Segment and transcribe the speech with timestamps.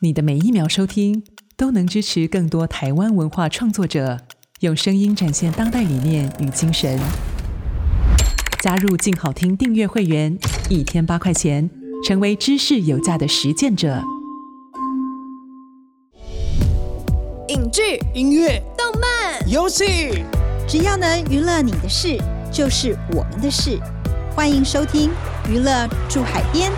[0.00, 1.24] 你的每一秒收听，
[1.56, 4.20] 都能支持更多台湾文化创作者，
[4.60, 7.00] 用声音展现当代理念与精神。
[8.60, 10.38] 加入静好听订阅会员，
[10.70, 11.68] 一天八块钱，
[12.06, 14.00] 成为知识有价的实践者。
[17.48, 20.22] 影剧、音乐、动漫、游戏，
[20.68, 22.16] 只要能娱乐你的事，
[22.52, 23.76] 就是我们的事。
[24.36, 25.10] 欢迎收听
[25.50, 26.70] 《娱乐住海边》。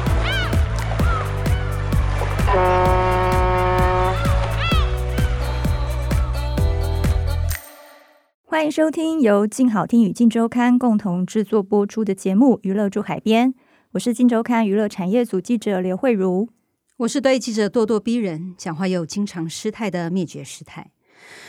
[8.51, 13.53] 欢迎收听由静好听与静周刊共同制作播出的节目《娱乐驻海边》，
[13.93, 16.49] 我是静周刊娱乐产业组记者刘慧茹，
[16.97, 20.91] 我是对记者咄咄逼人、讲话又经常失态的灭绝师太。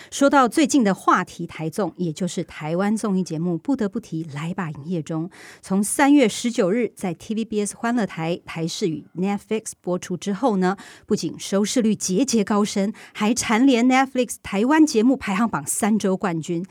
[0.09, 5.27] 说到最近的话题台综，也就是台湾综艺节目，不得不提《来吧营业中》。
[5.61, 16.65] 从三月十九日在 TVBS 欢乐台台视与 Netflix 播出之后呢，不仅收视率节节高升，还蝉联 Netflix 台湾节目排行榜三周冠军。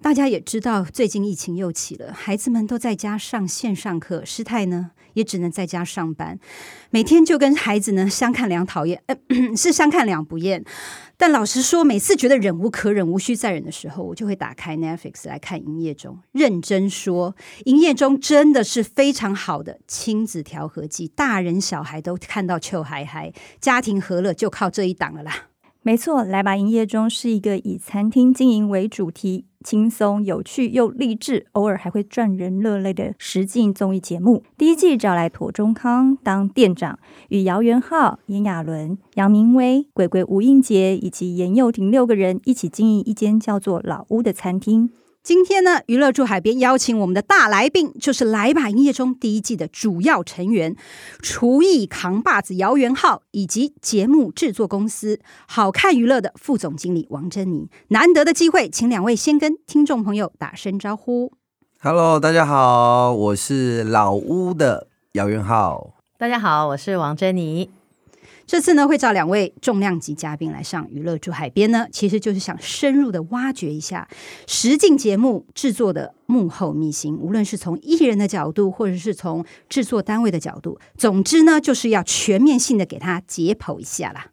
[0.00, 6.38] 大家也知道，最近疫情又起了，孩子们都在家上线上课，师太呢也只能在家上班，
[6.90, 9.16] 每天就跟孩子呢相看两讨厌，呃，
[9.56, 10.64] 是相看两不厌。
[11.16, 16.16] 但老实说，每次觉得忍无可忍、无需再忍的时候，我就会打开 Netflix 来看《营业中》。
[16.32, 17.32] 认真说，
[17.66, 25.51] 《营业中》真的是非常好的亲子调和剂，大人小孩都看到笑嗨嗨，家庭和乐就靠这一档了啦。
[25.84, 34.44] 没错，来吧营业中是一个以餐厅经营为主题，轻松有趣又励志，偶尔还会赚人热泪的实境综艺节目。
[34.56, 44.90] 第一季找来庹宗康当店长，与姚元浩、炎亚纶、杨明威、鬼鬼吴映洁以及严幼婷六个人一起经营一间叫做老屋的餐厅。
[45.22, 50.74] 今天呢，娱乐住海边邀请我们的大来宾，就是《来吧营业中》第一季的主要成员，
[51.20, 57.68] 厨艺扛把子姚元浩，以及节目制作公司好看娱乐的副总经理王珍妮。
[57.88, 61.32] 难得的机会，请两位先跟听众朋友打声招呼。
[61.78, 65.94] Hello，大家好，我是老屋的姚元浩。
[66.18, 67.70] 大家好，我是王珍妮。
[68.52, 74.06] 这次呢，会找两位重量级嘉宾来上《娱乐住海边》呢，其实就是想深入的挖掘一下
[74.46, 84.31] 实境节目制作的幕后秘辛，无论是从艺人的角度，或者是从制作单位的角度，总之呢，就是要全面性的给他解剖一下啦。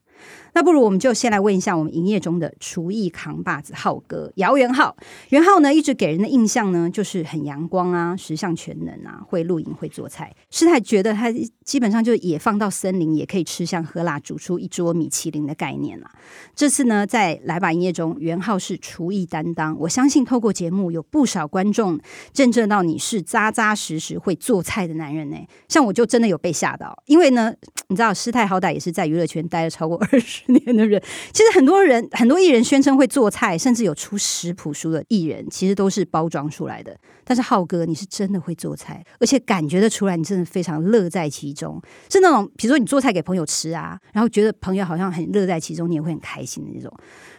[0.53, 4.95] 那不如我们就先来问一下我们营业中的厨艺扛把子浩哥姚元浩。
[5.29, 10.35] 元浩呢，一直给人的印象呢，就是很阳光啊，十项全能啊，会露营，会做菜。
[10.49, 11.31] 师太觉得他
[11.63, 16.09] 基本上就野放到森林也可以吃香喝辣，煮出一桌米其林的概念了。
[16.55, 19.77] 这次呢，在来吧营业中，元浩是厨艺担当。
[19.79, 21.99] 我相信透过节目，有不少观众
[22.33, 25.37] 见证到你是扎扎实实会做菜的男人呢。
[25.67, 27.53] 像我就真的有被吓到，因为呢，
[27.87, 31.01] 你知道师太好歹也是在娱乐圈待了超过二十年的人，
[31.31, 36.97] 其实很多人很多艺人宣称会做菜，甚至有出食谱书的艺人，其实都是包装出来的。
[37.23, 41.79] 但是浩哥，你是真的会做菜，而且感觉得出来，你真的非常乐在其中，
[42.09, 46.91] 是那种比如说你做菜给朋友吃啊，然后觉得朋友好像很乐在其中，你也会很开心的那种。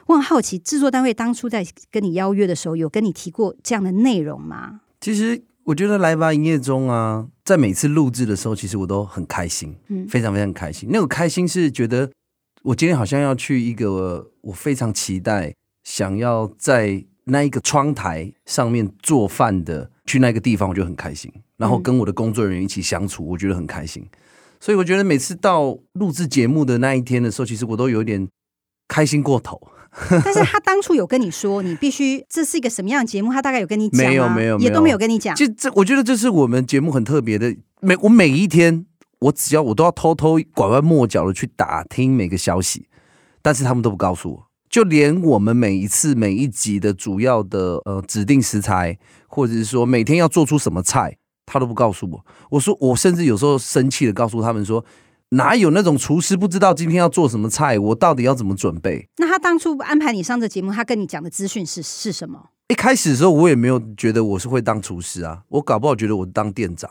[0.07, 4.81] 我很好奇，制作单位当初在跟你邀约的时候，有跟你提过这样的内容吗？
[5.01, 10.89] 其实我觉得来吧营业中啊，在每次录制的时候，其实我都很开心，嗯，非常非常开心。
[10.93, 12.09] 那种开心是觉得。
[12.63, 21.33] 我今天好像要去一个我非常期待、想要在那一个窗台上面做饭的，去那个地方我就很开心。
[21.57, 24.05] 然后跟我的工作人员一起相处，我觉得很开心。
[24.61, 28.29] 所以我觉得每次到录制节目的那一天的时候，其实我都有点
[28.89, 29.59] 开心过头。
[30.09, 33.33] 但是他当初有跟你说，你必须这是一个什么样的节目？
[33.33, 34.11] 他大概有跟你讲吗？
[34.11, 35.35] 没有，没有，也都没有跟你讲。
[35.35, 37.57] 就这，我觉得这是我们节目很特别的。
[37.81, 38.85] 每我每一天。
[39.21, 42.89] 我只要我都要偷偷拐弯抹角的去打听每个消息，
[43.43, 48.99] 但是他们都不告诉我，就连我们每一次每一集的主要的呃指定食材，
[49.29, 52.27] 或者是说每天要做出什么菜，他都不告诉我。
[52.51, 54.85] 我说我甚至有时候生气的告诉他们说，
[55.31, 59.07] 哪有那种厨师不知道今天要做什么菜，我到底要怎么准备？
[59.19, 62.47] 那他当初安排你上这节目，他跟你讲的资讯是是什么？
[62.69, 66.91] 一开始的时候我也没有觉得我是会当厨师啊，我搞不好觉得我当店长。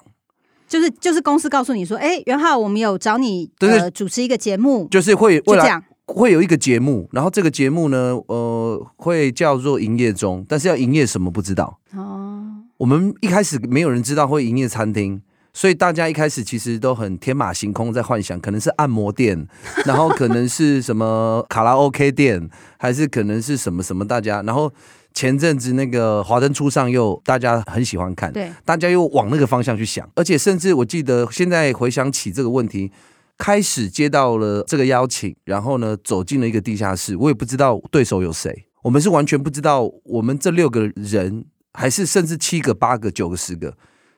[0.70, 12.46] 就是就是公司告诉你说，哎，元浩，我们有找你呃主持一个节目，就是会未来会有一个节目，然后这个节目呢，呃，会叫做营业中，但是要营业什么不知道哦。
[12.78, 15.22] 我们一开始没有人知道会营业餐厅，
[15.52, 19.48] 所以大家一开始其实都很天马行空，在幻想可能是按摩店，
[19.86, 24.72] 然后可能是什么卡拉 OK 店，还是可能是什么什么大家，然后。
[25.20, 32.90] 前阵子那个《华灯初上》又大家很喜欢看，对，大家又往那个方向去想，而且甚至我记得现在回想起这个问题，
[33.38, 41.44] 开始接到了这个邀请，然后呢，走进了一个地下室，我也不知道对手有谁，我们是完全不知道，我们这六个人
[41.74, 43.76] 还是甚至七个、八个、九个、十个，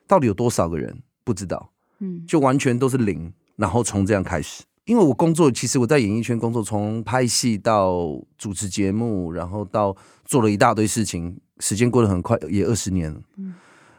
[0.07, 4.62] 到底有多少个人不知道，嗯，就完全都是零，然后从这样开始。
[4.86, 9.95] 因为我工作，其实我在演艺圈工作，从拍戏到主持节目，然后到
[10.25, 13.22] 做了一大堆事情，时间过得很快，也二十年了。
[13.38, 13.54] 嗯，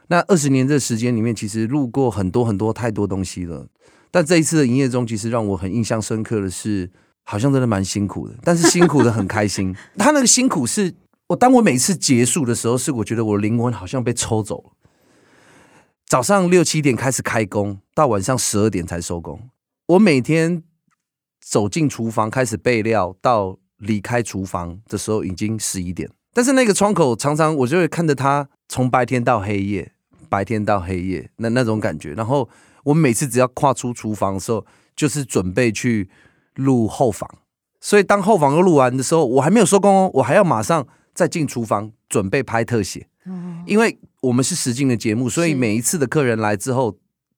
[0.07, 3.67] 那二十年这时间里面，其实路过很多很多太多东西了。
[4.11, 6.91] 但这一次的营业中，其实让我很印象深刻的是，
[7.23, 9.73] 好像真的蛮辛苦的，但是辛苦的很开心。
[9.97, 10.93] 他那个辛苦是
[11.27, 14.71] 我，当我每次结束的时候，是我觉得我灵魂好像被抽走了。
[16.05, 19.49] 早上六七点开始开工，到晚上十二点才收工。
[19.87, 20.61] 我每天
[21.43, 26.09] 走进厨房开始备料，到离开厨房的时候已经十一点。
[26.33, 29.91] 但是那个窗口常常我就会看着他从白天到黑夜，
[30.29, 32.49] 白天到黑夜，那那种感觉，然后。
[32.85, 36.09] 我每次只要跨出厨房的时候，就是准备去
[36.55, 37.37] 录后房，
[37.79, 43.07] 所以当后房又录完的时候，我还没有收工哦，我还要马上再进厨房准备拍特写。
[43.65, 46.97] 因为我们是实境的节目，所以每一次的客人来之后，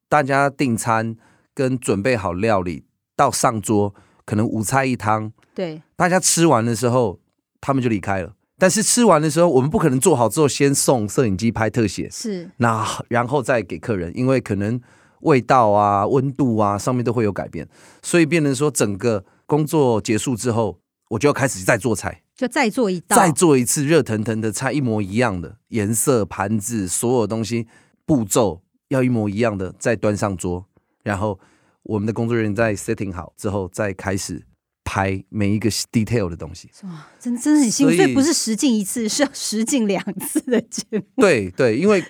[0.10, 1.16] 大家订餐
[1.54, 2.85] 跟准备好料理
[3.16, 3.94] 到上桌，
[4.26, 7.20] 可能五菜一汤，对，大家吃完的时候，
[7.62, 8.34] 他们就离开了。
[8.58, 14.82] 但是吃完的时候，我们不可能做好之后先送摄影机拍特写，是，那然后再给客人，因为可能。
[15.22, 17.68] 味道啊，温度啊，上面都会有改变，
[18.04, 20.78] 所以变成说，整个工作结束之后，
[21.10, 27.66] 我就要开始再做菜，就再做一道，再做一次热腾腾的菜，一模一样的颜色、盘子，所有东西
[28.06, 30.64] 步骤要一模一样的，再端上桌，
[31.02, 31.40] 然后
[31.86, 34.44] 我们的工作人员在 setting 好之后，再开始
[34.84, 36.70] 拍每一个 detail 的东西。
[36.84, 41.02] 哇，真真的很辛苦，所以不是实境一次， 是要实境两次的节目。
[41.16, 42.04] 对对，因为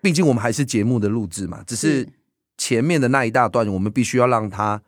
[0.00, 2.08] 毕竟我们还是节目的录制嘛，只是。
[2.60, 4.82] 前面的那一大段，我们必须要让它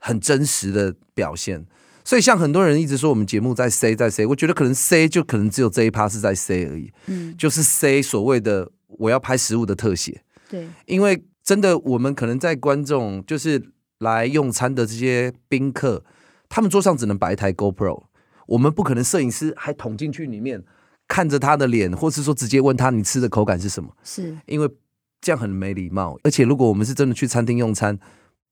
[0.00, 1.64] 很真实的表现。
[2.04, 6.92] 所以，像很多人一直说我们节目在 say 在 say，我觉得可能 say 就可能只有这一趴是在 say 而已。
[7.06, 8.68] 嗯，就是 say 所谓的
[8.98, 10.24] 我要拍食物的特写。
[10.50, 16.04] 对，因为真的，我们可能在观众就是来用餐的这些宾客，
[16.48, 18.04] 他们桌上只能摆一台 GoPro，
[18.46, 20.62] 我们不可能摄影师还捅进去里面
[21.08, 23.90] 看着他的脸，或是说直接问他你吃的口感是什么？
[24.02, 24.68] 是因为。
[25.24, 27.96] 这样很没礼貌，而且如果我们是真的去餐厅用餐，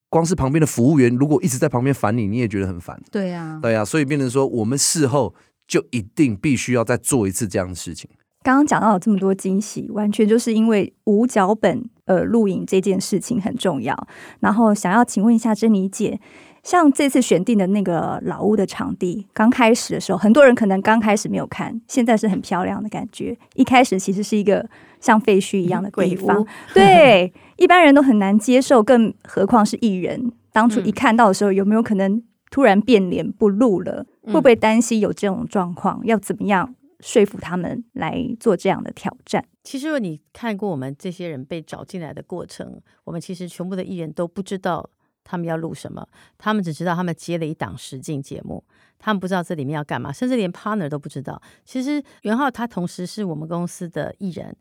[0.09, 3.03] 光是旁边的服务员如果一直在旁边烦你，你也觉得很烦。
[3.11, 5.35] 对呀，对呀，所以变成说，我们事后
[5.67, 8.09] 就一定必须要再做一次这样的事情。
[8.45, 13.97] 刚刚讲到了这么多惊喜，完全就是因为无脚本呃录影这件事情很重要。
[14.41, 16.19] 然后想要请问一下珍妮姐。
[16.63, 23.35] 像这次选定的那个老屋的场地，刚开始的时候，很多人可能刚开始没有看，现在是很漂亮的感觉。
[23.55, 24.69] 一开始其实是一个
[25.01, 30.31] 像废墟一样的地方， 对，一般人都很难接受，更何况是艺人。
[30.53, 34.05] 当初一看到的时候，有没有可能突然变脸不录了？
[34.27, 36.03] 会不会担心有这种状况？
[36.05, 39.45] 要怎么样说服他们来做这样的挑战？
[39.65, 44.89] 其实你看过我们这些人被找进来的过程，我们其实全部的艺人都不知道。
[45.23, 46.05] 他们要录什么？
[46.39, 48.65] 他们只知道他们接了一档实境节目，
[48.99, 51.41] 他们不知道这里面要干嘛，甚至连 partner 都不知道。
[51.65, 54.57] 其实袁浩他同时是我们公司的艺人，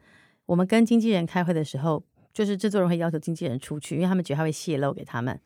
[0.46, 2.04] 我们跟经纪人开会的时候，
[2.34, 5.40] 就是制作人会要求经纪人出去，因为他们觉得他会泄露给他们。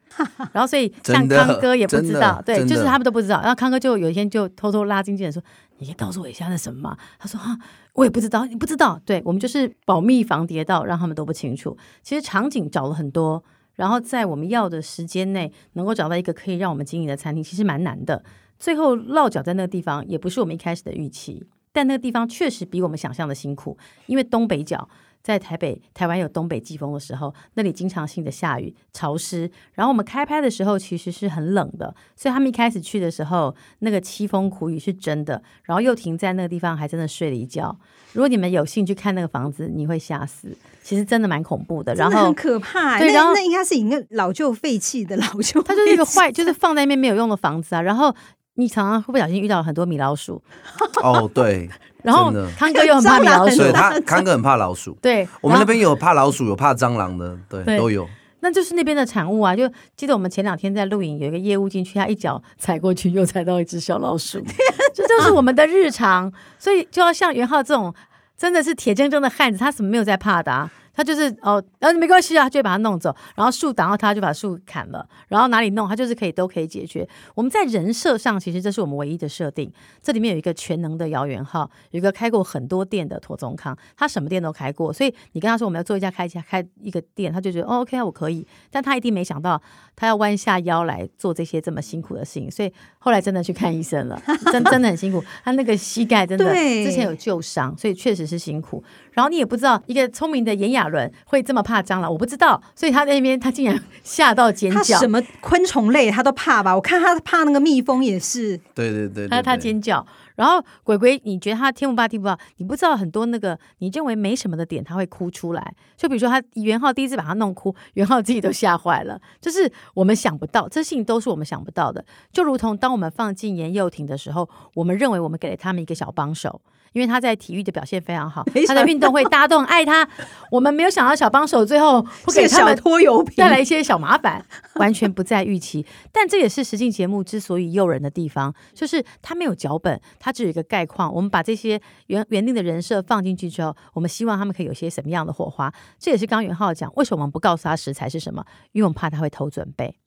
[0.51, 3.39] 然后所以像康哥也不知道，对，就是他们都不知道。
[3.39, 5.41] 然后康哥就有一天就偷偷拉经纪人说
[5.83, 7.59] ：“你先告诉我一下那什么嘛？”他说：“啊，
[7.93, 11.77] 我也不知道，你不知道。”对，我们就是保密防谍到让他们都不清楚。
[12.01, 13.43] 其实场景找了很多。
[13.75, 18.23] 然后在我们要的时间内，能够找到一个可以让我们经营的餐厅，其实蛮难的。
[18.57, 24.87] 最后落脚在那个地方，也不是我们一开始的预期，但那个地方确实比我们想象的辛苦，因为东北角。
[25.24, 29.50] 在台北、台湾有东北季风的时候，那里经常性的下雨、潮湿。
[29.74, 35.42] 然后我们开拍的时候其实是很冷的，所以他们一开始去的时候，那个凄风苦雨是真的。
[35.63, 37.75] 然后又停在那个地方，还真的睡了一觉。
[38.12, 40.56] 如果你们有兴趣看那个房子，你会吓死。
[40.84, 43.00] 其实真的蛮恐怖的，然后很可怕。
[43.00, 47.82] 对，然后那应该是一个老旧废弃的 老旧，它就是一个坏，就是放在那边没有用的房子啊。
[47.82, 48.13] 然后
[48.56, 50.44] 你常常会不小心遇到很多米老鼠。
[51.01, 51.70] 哦，对。
[52.03, 54.95] 然后康哥又很怕 米老鼠，对他康哥很怕老鼠。
[55.01, 58.07] 对，我们那边有怕老鼠，有怕蟑螂的，对，对都有。
[58.41, 59.55] 那就是那边的产物啊！
[59.55, 64.38] 就记得我们前两天在录影，有一个业务进去，他一脚踩过去，又踩到一只小老鼠。
[64.93, 66.29] 这就是我们的日常，
[66.60, 67.95] 所以就要像元浩这种
[68.38, 70.69] 真的是铁铮铮的汉子，他什么没有在怕的啊？
[70.93, 71.63] 他就是哦，
[72.00, 73.15] 没关系啊，就把它弄走。
[73.35, 75.07] 然后树挡到他，就把树砍了。
[75.27, 77.07] 然后哪里弄，他就是可以都可以解决。
[77.33, 79.71] 我们在人设上，其实这是我们唯一的设定。
[80.01, 84.93] 这里面有一个全能的姚元浩，有一个开过很多店的庹宗康，他什么店都开过。
[84.93, 88.45] 所以你跟他说我们要做一家开一家开一个店，他就觉得哦 OK 啊，我可以。
[88.69, 89.59] 但他一定没想到，
[89.95, 92.51] 他要弯下腰来做这些这么辛苦的事情。
[92.51, 94.21] 所以后来真的去看医生了，
[94.51, 95.23] 真真的很辛苦。
[95.43, 98.83] 他那个膝盖真的之前有旧伤，所以确实是辛苦。
[99.12, 104.77] 然后你也不知道一个聪明的炎亚纶会这么怕蟑螂，我不知道，所以他在那边他竟然吓到尖叫。
[104.77, 106.75] 他什么昆虫类他都怕吧？
[106.75, 108.57] 我看他怕那个蜜蜂也是。
[108.73, 110.05] 对对对，对，他他尖叫。
[110.35, 112.35] 然后鬼鬼，你觉得他天不怕地不怕？
[112.57, 115.75] 你不知道很多那个你认为没什么的点，他会哭出来。
[115.95, 119.19] 就比如说他元浩第一次把他弄哭，元浩自己都吓坏了。
[119.39, 122.03] 就是我们想不到，这事情都是我们想不到的。
[122.31, 126.59] 就如同当我们放进严幼婷的时候，我们认为我们给了他们一个小帮手。
[126.93, 130.07] 因为他在体育的表现 非常好，他的运动会大家都很爱他。
[130.50, 134.43] 我们没有想到小帮手最后会给他们拖油瓶，带来一些小麻烦，
[134.75, 135.85] 完全不在预期。
[136.13, 141.13] 但这也是实境节目之所以诱人的地方，就是他没有脚本，他只有一个概况。
[141.13, 145.73] 我们把这些原原定的人设放进去之后，我们希望他们可以有些什么样的火花。
[145.97, 148.45] 这也是刚元浩讲，为什么我们不告诉他食材是什么？
[148.71, 149.97] 因为我们怕他会偷准备。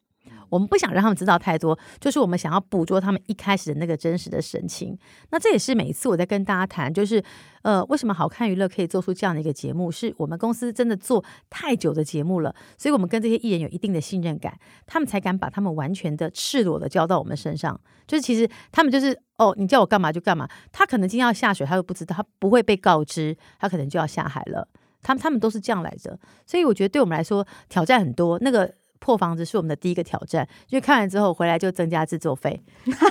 [0.48, 4.96] 我们不想让他们知道太多，就是我们想要捕捉他们一开始的那个真实的神情。
[5.30, 7.22] 那这也是每一次我在跟大家谈，就是
[7.62, 9.90] 呃，为什么好看娱乐可以做出这样的一个节目？
[9.90, 17.80] 是我们公司真的做太久的节目了，所以我们跟这些艺人有一定的信任感，他们才敢把他们完全的赤裸的交到我们身上。
[18.06, 20.48] 就是其实他们就是哦，你叫我干嘛就干嘛。
[20.70, 24.68] 他可能今天要下水，他都不知道，他不会被告知，他可能就要下海了。
[25.02, 28.38] 他们他们都是这样来着，所以我觉得对我们来说挑战很多。
[28.40, 28.72] 那个。
[28.98, 32.62] 破房子是我们的第一个挑战，因为看完之后回来就增加制作费，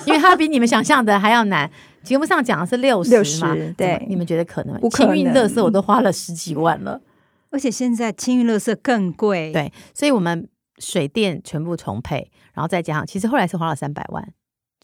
[0.05, 1.69] 因为它比你们想象的还要难。
[2.03, 4.89] 节目上讲的是六十嘛，对，你们觉得可能吗？
[4.91, 7.01] 清运乐色我都花了十几万了，
[7.49, 14.33] 而且现在清运乐色更贵，对，所以我们水电全部重配，然后再加上，其实后来是花了三百万。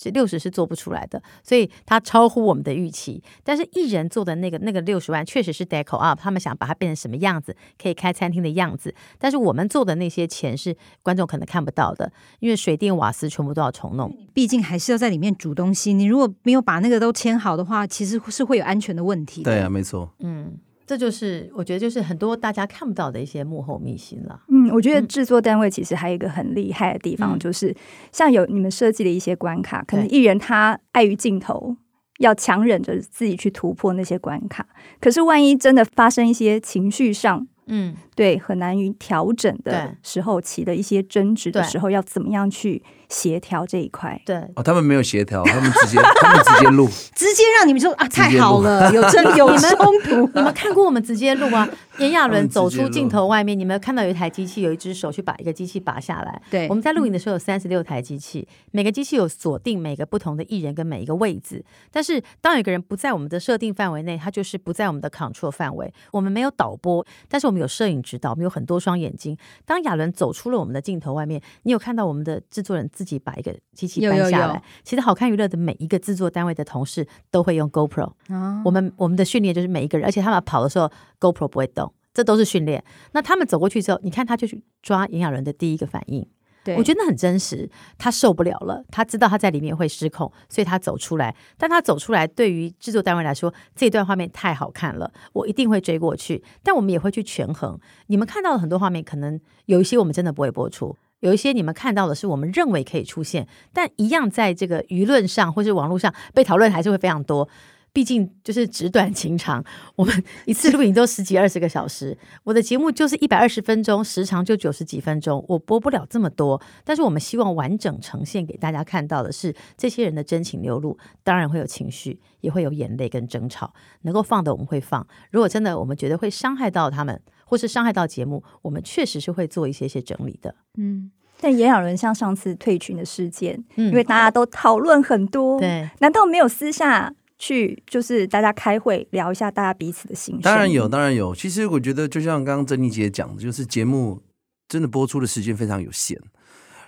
[0.02, 3.22] 这六十是做不出来的，所以它超乎我们的预期。
[3.44, 8.94] 但是艺人做的那个那个六十万确实是 deco up，他们想把它变成什么样子，可以开餐厅的样子。
[9.20, 14.12] 但是我们做的那些钱是观众可能看不到的，因为水电瓦斯全部都要重弄。
[14.34, 19.52] 毕竟还是要在里面煮东西，你如果没有把那个都签好的话，其实是会有安全的问题的。
[19.52, 20.12] 对啊，没错。
[20.20, 20.58] 嗯。
[20.92, 24.42] 这就是我觉得，就是很多大家看不到的一些幕后秘辛了。
[24.50, 27.74] 嗯，我觉得制作单位其实还有一个很厉害的地方，嗯、就是
[28.12, 31.78] 像有你们设计的一些关卡，可能艺人他碍于镜头，
[32.20, 34.68] 要强忍着自己去突破那些关卡。
[35.00, 42.84] 可是万一真的发生一些情绪上，嗯，对，很难于调整的时候，起的一些争执的时候，要怎么样去？
[43.12, 44.38] 协调这一块，对。
[44.56, 51.68] 哦，他们没有协调，他们直接 他们直接录，直接让你们说啊，太好了，有真有 冲突，你们看过我们直接录啊？
[52.02, 56.42] 炎亚纶走出镜头外面，你们有看到有一台机器，有一只手去把一个机器拔下来。
[56.50, 61.64] 对，我们在录影的时候有三十六台机器，每个机器有锁定每个不同的艺人跟每一个位置。
[61.92, 65.94] 但是当有个人不在我们的设定范围内，他就是不在我们的 control 范围。
[66.12, 69.38] 我们没有导播，但是我们有摄影指导，我们有很多双眼睛。
[69.66, 74.30] 当亚纶走出了我们的镜头外面，你有看到我们的制作人自己把一个机器搬下来。
[74.30, 78.12] 有有有，其实好看娱乐的每一个制作单位的同事都会用 GoPro。
[78.30, 81.91] 哦，我们我们的训练就是每一个人，而且他们跑的时候 GoPro 不会动。
[82.14, 82.84] 这都是训练。
[83.14, 86.28] 那他们走过去之后，你看他就去抓营养人的第一个反应，
[86.64, 87.70] 对，我觉得很真实。
[87.98, 91.36] 他受不了了，他知道他在里面会失控，所以他走出来。
[91.58, 96.44] 但他走出来，对于制作单位来说，这段画面太好看了，我一定会追过去。
[96.64, 97.80] 但我们也会去权衡。
[98.08, 107.48] 你们看到的很多画面，可能有一些我们真的不会播出，有一些你们看到的是我们认为可以出现，但一样在这个舆论上或是网络上被讨论，还是会非常多。
[107.94, 109.64] 毕竟就是纸短情长，
[109.98, 116.62] 我们 一次录影都十几二十个小时，我的节目就是一百二十分钟，时长就九十几分钟，我播不了这么多。
[116.86, 125.06] 但是我们希望完整呈现给大家看到的是这些人的真情流露，当然会有情绪，也会有眼泪跟争吵，能够放的我们会放。
[125.30, 130.56] 如果真的我们觉得会伤害到他们，或是伤害到节目，我们确实是会做一些些整理的。
[130.78, 137.14] 嗯，但炎亚纶像上次退群的事件，嗯，因为大家都讨论很多，对，难道没有私下？
[137.42, 140.44] 去就是大家开会聊一下大家彼此的心声。
[140.44, 141.34] 当然有，当然有。
[141.34, 144.22] 其实我觉得，就像刚刚珍妮姐讲的，就是节目
[144.70, 146.22] 真的播出的时间非常有限。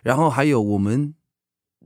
[0.03, 1.15] 然后还有我们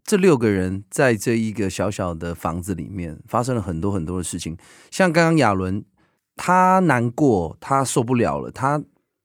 [0.04, 4.58] 这六个人在这一个小小的房子里面发生了很多很多的事情。
[4.92, 5.86] 像刚刚亚伦，
[6.36, 8.84] 他难过，他受不了了，他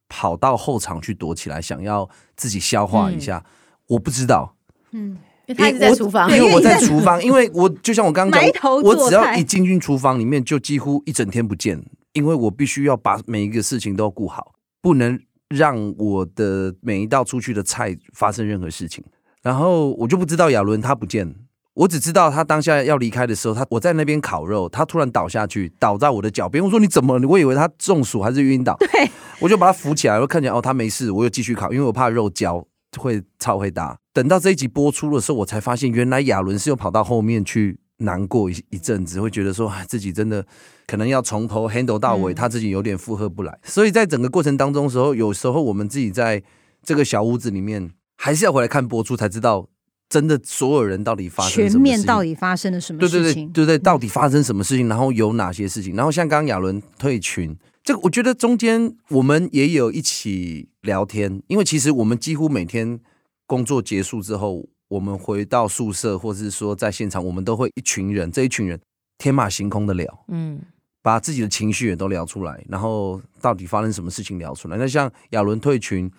[0.09, 3.39] 跑到后场去躲起来，想要自己消化一下。
[3.39, 3.51] 嗯、
[3.89, 4.55] 我不知道，
[4.93, 5.19] 嗯。
[5.57, 11.83] 他一直在厨房，因为我在厨房，因为我就像我刚刚讲，我只要一进进厨房里面，就几乎一整天不见，
[12.13, 14.53] 因为我必须要把每一个事情都要顾好。
[14.81, 15.19] 不能
[15.49, 19.05] 让我的每一道出去的菜发生任何事情。
[19.43, 21.35] 然后我就不知道亚伦他不见，
[21.75, 26.65] 我只知道他当下要离开的时候，他我在那边烤肉，他突然倒下去，倒在我的脚边。
[26.65, 27.29] 我说你怎么了？
[27.29, 28.77] 我以为他中暑还是晕倒。
[28.79, 32.65] 对，我就把他扶起来，我看见哦他没事，我又继续烤，因为我怕肉焦
[32.99, 33.97] 会超会打。
[34.13, 40.45] 等到这一集播出的时候，我才发现原来亚伦是又跑到后面去难过一一阵子，会觉得说哎自己真的
[40.87, 43.59] 可能要从头 handle 到尾，他自己有点负荷不来。
[43.63, 46.43] 所以在整个过程当中的时候，有时候我们自己在
[46.83, 47.91] 这个小屋子里面。
[48.15, 49.67] 还是要回来看播出才知道，
[50.09, 53.49] 真的所有人到底发生什么事情，全面到底发生了什么事情？
[53.49, 54.87] 对对对对对，到底发生什么事情？
[54.87, 55.97] 然后有哪些事情？
[55.97, 63.01] 然后像刚刚亚伦退群，这个我觉得中间我们也有一起聊天，因为其实我们几乎每天
[63.47, 68.81] 工作结束之后，我们回到宿舍或者是说在现场，我们都会一群人，这一群人
[69.19, 70.61] 天马行空的聊，嗯，
[71.03, 74.77] 把自己的情绪也都聊出来，然后到底发生什么事情聊出来。
[74.77, 76.11] 那像亚伦退群。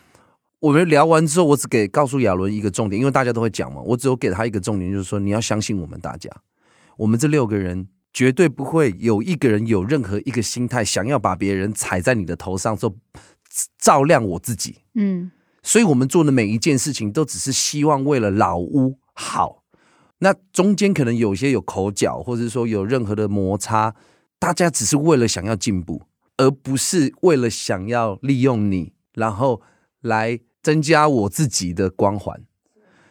[0.59, 6.29] 我们聊完之后，我只给告诉亚伦一个重点，因为大家都会讲嘛，我只有给他一个重点，就是说你要相信我们大家，
[6.95, 12.95] 我们这六个人绝对不会有一个人有任何一个心态想要把别人踩在你的头上，说
[13.77, 14.81] 照亮我自己。
[14.93, 15.31] 嗯，
[15.63, 19.63] 所以我们做的每一件事情都只是希望为了老屋好。
[20.19, 23.95] 那中间可能有些有口角，或者说有任何的摩擦，
[24.39, 26.03] 大家只是为了想要进步，
[26.37, 29.61] 而不是为了想要利用你，然后
[30.01, 30.39] 来。
[30.63, 32.41] 增加我自己的光环，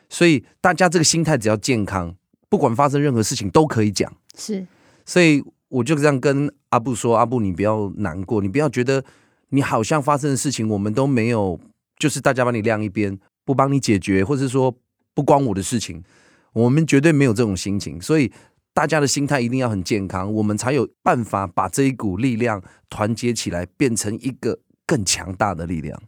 [0.08, 2.16] 所以大家这个心态只要健康，
[2.48, 4.10] 不管发生任何事情都可以讲。
[4.38, 4.66] 是，
[5.04, 9.04] 所以我就这样跟阿布说：“阿布，你不要难过，你不要觉得
[9.48, 11.58] 你好像发生的事情我们都没有，
[11.98, 14.74] 就是大家把你晾一边，不帮你解决，或者说
[15.14, 16.02] 不关我的事情，
[16.52, 18.00] 我们绝对没有这种心情。
[18.00, 18.32] 所以
[18.74, 26.00] 大家的心态一定要很健康，我们才有办法把这一股力量团结起来，变成一个更强大的力量。”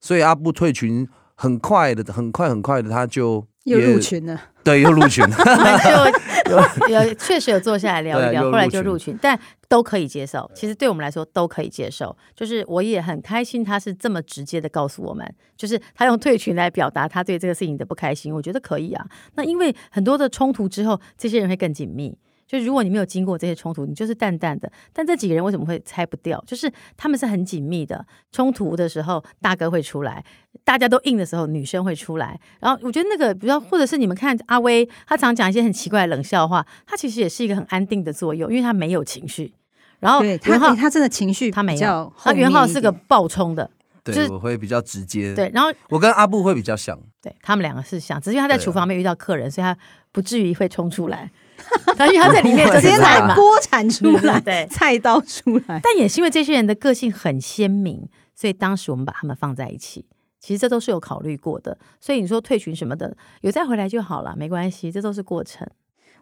[0.00, 4.40] 所以阿布退群很快的，很快很快的，他就又入群了。
[4.64, 5.36] 对，又入群了。
[6.44, 6.56] 就
[6.92, 9.38] 有确实有坐下来聊一聊，后来就入群，但
[9.68, 10.48] 都可以接受。
[10.54, 12.16] 其实对我们来说都可以接受。
[12.34, 18.34] 就是我也很开心，他是这么直接的告诉我们，就是他用退群来表达他对这个事情的不开心。
[18.34, 19.06] 我觉得可以啊。
[19.34, 22.16] 那因为很多的冲突之后，这些人会更紧密。
[22.52, 24.70] 就如果你没有经过这些冲突，你就是淡淡的。
[24.92, 26.38] 但这几个人为什么会拆不掉？
[26.46, 28.04] 就是他们是很紧密的。
[28.30, 30.22] 冲突的时候，大哥会出来；
[30.62, 32.38] 大家都硬的时候，女生会出来。
[32.60, 39.54] 然后我觉得那个，比较或者是你们看阿威，他常讲一些很奇怪的冷笑话，他其实也是一个很安定的作用，因为他没有情绪。
[40.00, 43.70] 然后元浩、欸、他真的情绪他没有，他元浩是个暴冲的，
[44.04, 45.34] 对、就是、我会比较直接。
[45.34, 49.74] 对，然后我跟阿布会比较像，对他们两个是像，只是因为他在厨房没有遇到客人，所以他
[50.10, 51.30] 不至于会冲出来。
[51.96, 55.80] 他因为他在里面 直接拿锅铲出来， 对，菜刀出来。
[55.82, 60.06] 但也是因为这些人的个性很鲜明，所以当时我们把他们放在一起。
[60.40, 61.78] 其实这都是有考虑过的。
[62.00, 65.66] 所以你说退群什么的，有再回来就好了，没关系，这都是过程。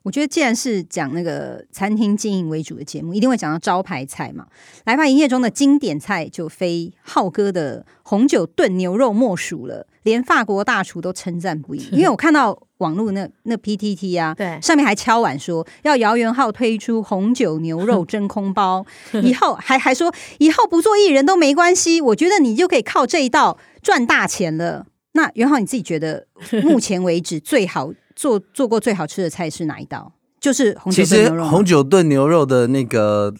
[0.02, 4.46] 我觉得既然是讲那个餐厅经营为主的节目，一定会讲到招牌菜嘛。
[4.84, 11.86] 来吧，营业中的经典菜就非浩哥的红酒炖牛肉莫属了，连法国大厨都称赞不已。
[11.92, 18.86] 因为我看到网络那那 PTT 啊，对，上面还敲碗说要姚元浩推出红酒牛肉 真空包，
[19.22, 24.86] 以后还还说以后不做艺人都没关系，我觉得你就可以靠这一道赚大钱了。
[25.12, 26.26] 那元浩你自己觉得
[26.62, 27.92] 目前为止最好？
[28.20, 30.12] 做做过最好吃的菜是哪一道？
[30.38, 31.48] 就是红酒炖牛肉。
[31.48, 33.32] 红酒炖牛肉的那个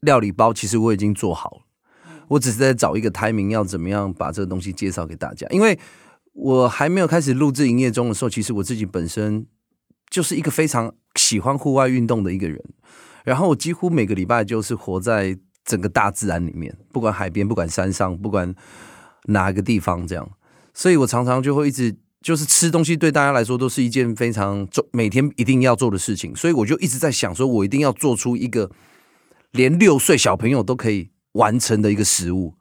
[0.00, 1.60] 料理包，其实我已经做好了。
[2.28, 5.46] 我只是在找一个 timing，要怎么样把这个东西介绍给大家。
[5.50, 5.78] 因为
[6.32, 9.44] 我还没有开始录制营业中的时候，其实我自己本身
[10.08, 12.58] 就是一个非常喜欢户外运动的一个人。
[13.24, 18.54] 然后我几乎每个礼拜就是活在整个大自然里面，不管海边，不管山上，不管
[19.24, 20.26] 哪个地方，这样。
[20.72, 21.94] 所以我常常就会一直。
[22.22, 28.70] 就是吃东西对大家来说都是一件非常重，每天一定要做的事情，所以我就一直在想，说我一定要做出一个
[29.50, 32.54] 连六岁小朋友都可以完成的一个食物。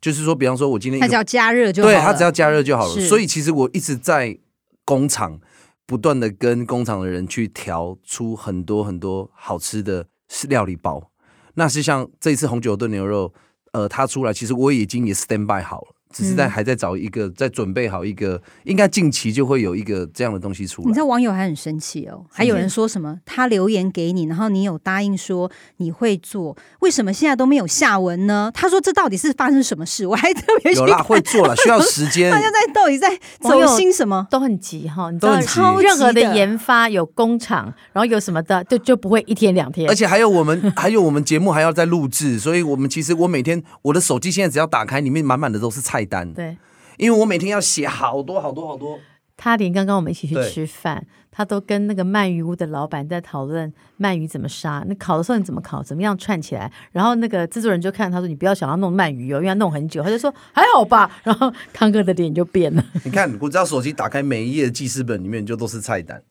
[0.00, 3.00] 就是说，比方说，我今天他只要加热就好了，对，他只要加热就好了。
[3.06, 4.36] 所以其实我一直在
[4.84, 5.38] 工厂
[5.86, 10.06] 不断的跟工厂的人去调出很多很多好吃的
[10.48, 11.12] 料理包。
[11.54, 13.32] 那是像这一次红酒炖牛肉，
[13.70, 15.94] 呃，它出来其实我已经也 stand by 好了。
[16.12, 20.88] 只是在还在找一个，在准备好一个，应该近期就会有一个这样的东西出来。
[20.88, 28.50] 你知道网友还很生气哦，还有人说什么他留言给你，然后你有答应说你会做，为什么现在都没有下文呢？
[28.54, 30.06] 他说这到底是发生什么事？
[30.06, 32.30] 我还特别有啦， 会做了，需要时间。
[32.30, 33.08] 大家在到底在
[33.40, 34.26] 走心什么？
[34.30, 39.88] 都很急哈，你知道超任何的研发有工厂，然后有什么的，就就不会一天两天。
[39.88, 46.32] 而且还有我们 还有我们节目还要再录制，所以我们其实我每天我的手机现在只要打开，里面满满的都是菜单。
[46.32, 46.56] 对。
[46.98, 48.98] 因为我每天要写好多好多好多，
[49.36, 56.70] 他连刚刚我们一起去吃饭，他都跟那个鳗鱼屋的老板在讨论鳗鱼怎么杀，那烤的时候你怎么烤，怎么样串起来。
[56.92, 61.10] 然后那个制作人就看他说：“你不要想要弄鳗鱼哦，因为要弄很久。”他就说：“还好吧。
[61.24, 62.84] ”然后康哥的脸就变了。
[63.04, 66.22] 你看，我只要手机打开每一页的记事本里面就都是菜单。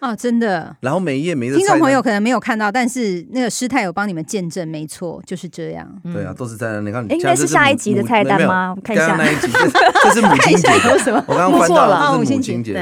[0.00, 0.76] 啊、哦，真的。
[0.80, 5.88] 然后每一页每一听众朋友可能没有看到，但是那个师太有帮你们见证，没错，就是这样。
[6.12, 6.84] 对啊，都是菜单。
[6.84, 8.74] 你看，应该是下一集的菜单吗？
[8.76, 9.48] 我看一下那一集，
[10.04, 10.68] 这是母亲节。
[10.88, 11.22] 有什么？
[11.26, 12.74] 我刚刚翻到了，母亲节。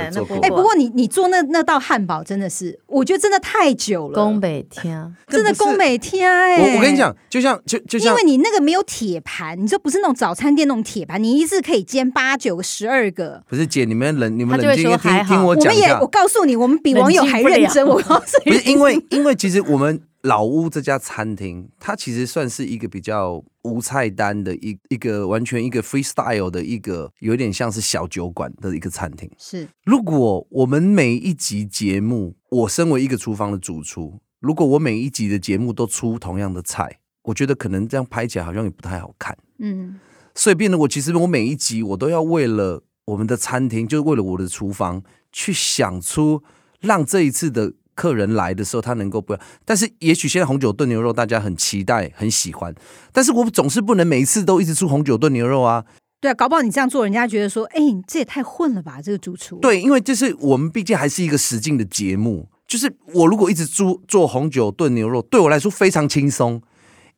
[0.43, 4.15] 哎，不过你你做那那道汉堡真的是，我觉得真的太久了。
[4.15, 6.57] 宫北天，真的宫北天哎！
[6.59, 13.43] 我我跟你讲，就像就就像，因为你那个没有铁盘，你就不是那种早餐店那种铁盘，你一次可以煎八九个、十二个。
[13.49, 15.85] 不是姐，你们冷，你们冷静听听我讲一下。
[15.85, 17.87] 我们也，我告诉你，我们比网友还认真。
[17.87, 29.31] 我告诉你，不是因为，因为其实我们老屋这家餐厅，它其实算是一个比较无菜单的一一个完全一个 freestyle 的一个，有点像是小酒馆的一个餐厅。
[29.38, 39.37] 是，如果我们每一集节目，我身为一个厨房的主厨，如果我每一集的节目都出同样的菜，我觉得可能这样拍起来好像也不太好看。
[39.59, 40.01] 嗯，
[40.35, 46.42] 所以变得我其实我每一集我都要为了我们的餐厅，就是为了我的厨房去想出。
[46.87, 49.40] 让这一次的客人来的时候，他能够不要。
[49.64, 52.75] 但是，也许现在红酒炖牛肉大家很期待、很喜欢，
[53.12, 55.85] 但是我总是不能每一次都一直出红酒炖牛肉啊。
[56.18, 59.59] 对啊，搞不好你这样做，人家觉得说，哎，你这也太混了吧，这个主厨。
[59.59, 66.62] 对，因为就是我们毕竟还是一个实境的节目，就是我如果一直做做红酒炖牛肉，对我来说非常轻松，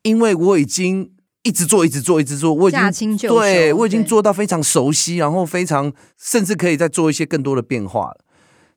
[0.03, 1.11] 因为我已经
[1.43, 8.17] 一直做、一直做、一直做，我已经对我已经做到非常熟悉，然后非常甚至可以再做一些更多的变化了。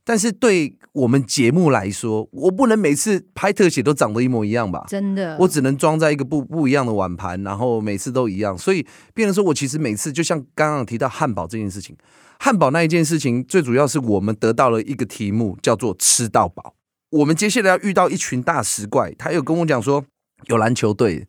[0.05, 4.85] 但是对我们节目来说，我不能每次拍特写都长得一模一样吧？
[4.89, 8.59] 真的，我只能装在一个不不一样的碗盘，然后每次都一样。
[8.59, 8.85] 所以，
[9.15, 11.97] 变成说我其实每次就像刚刚提到汉堡这件事情，
[12.41, 16.75] 汉堡那一件事情，最主要是我们得到了一个题目，叫做吃到饱。
[17.11, 20.05] 我们接下来要遇到一群大食怪，他有跟我讲说，
[20.49, 21.29] 有篮球队，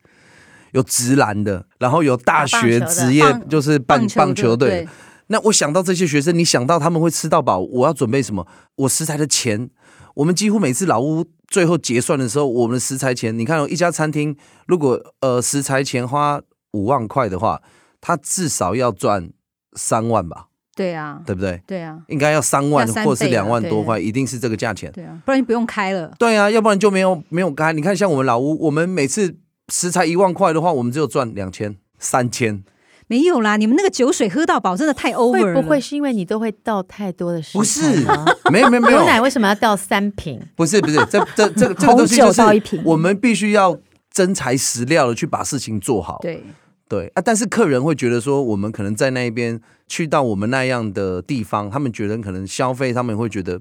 [0.72, 4.88] 有直篮的，然后有大学职业，就是棒棒球队。
[5.28, 8.46] 那我想到这些学生，你想到他们会吃到饱，我要准备什么？
[8.76, 9.70] 我食材的钱，
[10.16, 14.36] 我们几乎每次老屋最后结算的时候，我们的食材钱，你看，一家餐厅
[14.68, 17.62] 如果呃食材钱花五万块的话，
[18.02, 19.32] 他至少要赚
[19.74, 20.48] 三万吧？
[20.76, 21.62] 对啊，对不对？
[21.68, 24.92] 对啊，应该要三万或者是两万多块，一定是这个价钱。
[24.92, 26.12] 对啊，不然你不用开了。
[26.18, 27.72] 对啊，要不然就没有没有开。
[27.74, 29.38] 你看，像我们老屋，我们每次
[29.70, 32.64] 食材一万块的话，我们只有赚两千、三千。
[33.08, 35.56] 没有啦，你们那个酒水喝到饱，真的太 over 了。
[35.56, 37.60] 会不会是因为你都会倒太多的食材？
[37.60, 38.06] 不是，
[38.52, 39.00] 没有没有没有。
[39.00, 40.42] 牛奶为什么要倒三瓶？
[40.56, 42.42] 不是不是，这这这个这个东西就是
[42.86, 43.78] 我们必须要
[44.12, 46.20] 真材实料的去把事情做好。
[46.22, 46.44] 对
[46.88, 53.60] 对啊，但是客人会觉得说，我们可能在那边去到我们那样的地方，他们觉得可能消费，他们会觉得，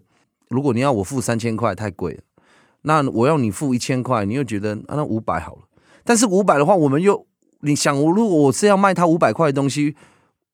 [0.49, 2.21] 如果你要我付三千块太贵了，
[2.83, 5.63] 那我要你付一千块，你又觉得啊那五百好了。
[6.05, 7.27] 但是五百的话，我们又。
[7.63, 9.97] 你想，我如果我是要卖他五百块的东西，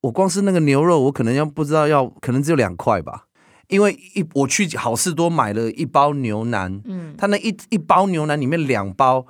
[0.03, 3.25] 我光是那个牛肉，我可能要不知道要，可能只有两块吧。
[3.69, 9.27] 因为一我去好事多买了一包牛腩，嗯，他那一一包牛腩里面两包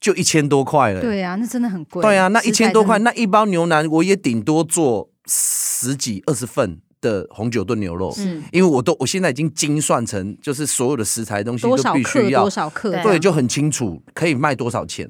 [0.00, 1.00] 就一千多块了。
[1.02, 2.02] 对啊，那真的很贵。
[2.02, 8.14] 对啊，那一千多块，那一包牛腩我也顶多做十几二十份的红酒炖牛肉。
[8.18, 15.08] 嗯，因为我都我现在已经精算成，就是所有的食材的东西都必须要多少克，对，就很清楚可以卖多少钱。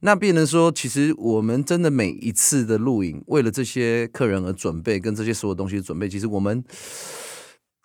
[0.00, 6.62] 那变成说，其实我们真的每一次的录影，为了这些客人而准备，跟这些所有东西的准备，其实我们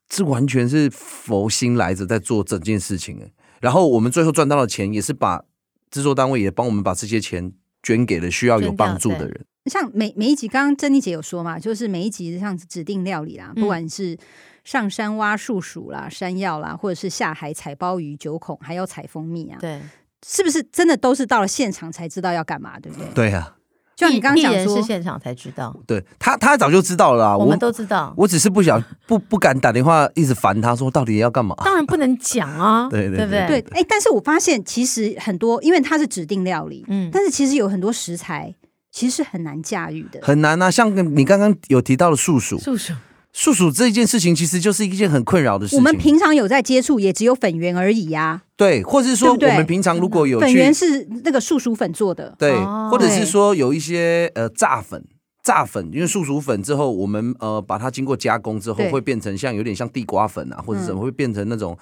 [0.09, 3.31] 是完全是佛心来着，在做整件事情。
[3.61, 5.45] 然后我们最后赚到的钱，也是把
[5.89, 9.45] 制作单位也帮我们把这些钱捐给了需要有帮助的人。
[9.71, 14.17] 像每每一集，刚刚珍妮姐有说嘛，就是每一集像指定料理啦，不管是
[14.63, 19.79] 上山挖树薯啦、山药啦，或者是下海采鲍鱼、九孔，还要采蜂蜜啊，对。
[20.25, 23.07] 是不是真的都是到了现场才知道要干嘛，对不对？
[23.13, 23.55] 对呀、啊，
[23.95, 31.55] 就你刚刚讲说是现场才知道，对他他早就知道了，我们都知道，我，我只是不想不不敢打电话一直烦他说到底要干嘛？
[31.63, 33.47] 当然不能讲啊，对 对对。
[33.47, 38.53] 对对，哎，但是我发现其实很多，因为它是指定料理，嗯，但是其实有很多食材
[38.91, 40.69] 其实是很难驾驭的，很难啊。
[40.69, 42.93] 像你刚刚有提到的素薯，素薯，
[43.33, 45.79] 树薯这件事情其实就是一件很困扰的事情。
[45.79, 48.41] 我们平常有在接触，也只有粉圆而已呀、啊。
[48.57, 52.53] 对，或者是说我们平常如果有粉圆是那个树薯粉做的，对，
[52.89, 55.03] 或者是说有一些呃炸粉，
[55.43, 61.77] 炸粉，因为素薯粉之后，我们呃把它经过加工之后，会变成像有点像地瓜粉啊，或者什么会变成那种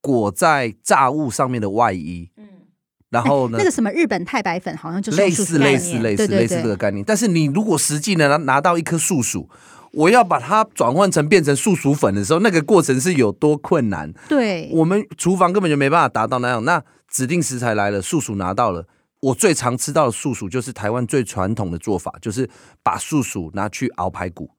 [0.00, 2.28] 裹在炸物上面的外衣。
[2.36, 2.44] 嗯。
[3.08, 3.56] 然后呢？
[3.56, 7.04] 那个什么日本太白粉好像就是类似类似类似类似这个概念。
[7.06, 9.48] 但是你如果实际呢拿拿到一颗素薯，
[9.96, 14.12] 我要把它转换成变成素薯粉的时候，那个过程是有多困难？
[14.28, 16.62] 对，我们厨房根本就没办法达到那样。
[16.64, 18.86] 那指定食材来了，素薯拿到了，
[19.20, 22.48] 我最常吃到的素薯就是台湾最传统的做法，就是
[22.82, 24.50] 把素薯拿去熬排骨。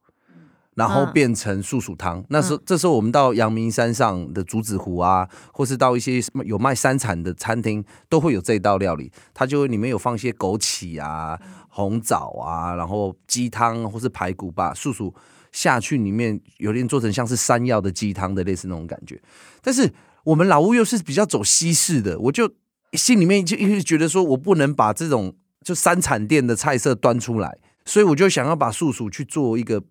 [0.77, 9.11] 然后变成素薯汤，嗯、那时候这时候我们到阳明山上的竹子湖啊，或是到一些有卖山产的餐厅，都会有这道料理。
[9.33, 11.35] 它就会里面有放一些枸杞啊、
[11.67, 15.11] 红枣啊，然后鸡汤或是排骨，把树薯
[15.51, 19.19] 下去里面，有点做成像是山药的鸡汤的类似那种感觉。
[19.63, 19.91] 但是
[20.25, 22.53] 我们老屋又是比较走西式的，我就
[22.93, 29.81] 心里面就一直觉得说我不能把这种就山产店的菜色端出来，所以我就想要把素薯去做一个。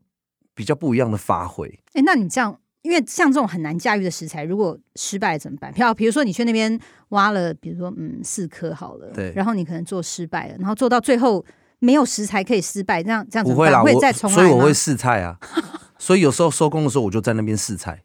[0.56, 1.68] 比较不一样的发挥。
[1.92, 5.72] 哎，那你这样，因为像这种很难驾驭的食材，如果失败怎么办？
[5.72, 6.76] 比如，比如说你去那边
[7.10, 11.44] 挖了，比如说嗯四颗好了，对，然后你可能做失败了，然后做到最后
[11.78, 15.38] 没有食材可以失败，这样这样子不会啦，会再重来，所以我会试菜啊。
[15.98, 18.02] 所以有时候收工的时候，我就在那边试菜，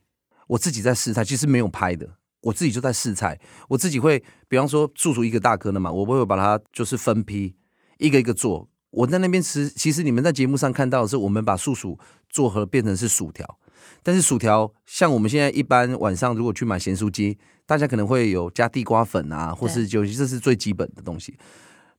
[0.48, 2.08] 我自己在试菜，其实没有拍的，
[2.42, 7.56] 我自己就在试菜，我自己会，比方说树薯一个大颗的嘛，我不会把它就是分批
[7.98, 8.68] 一个一个做。
[8.92, 11.98] 我在那边吃，其实你们在节目上看到的是，我们把树薯
[12.32, 13.60] 做和变成是薯条。
[14.02, 21.38] 但是薯条像我们现在一般晚上如果去买咸酥鸡，大家可能会有加地瓜粉啊，或是就这是最基本的东西。